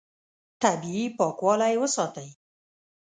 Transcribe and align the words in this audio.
طبیعي 0.61 1.05
پاکوالی 1.17 1.75
وساتئ. 1.81 2.29